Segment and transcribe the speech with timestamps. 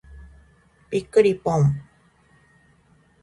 [0.89, 1.75] びっくりぽん。